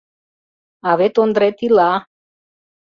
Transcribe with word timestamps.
—А 0.89 0.91
вет 0.99 1.15
Ондрет 1.23 1.59
ила. 1.65 1.91